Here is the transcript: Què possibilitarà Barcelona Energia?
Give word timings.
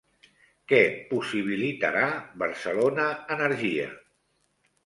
Què 0.71 0.79
possibilitarà 1.11 2.07
Barcelona 2.45 3.07
Energia? 3.37 3.87